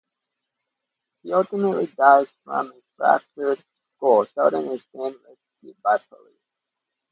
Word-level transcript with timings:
She 1.21 1.31
ultimately 1.31 1.85
dies 1.85 2.25
of 2.47 2.65
a 2.65 2.81
fractured 2.97 3.63
skull; 3.95 4.25
Sheldon 4.25 4.71
is 4.71 4.83
then 4.95 5.13
rescued 5.13 5.79
by 5.83 5.99
police. 5.99 6.41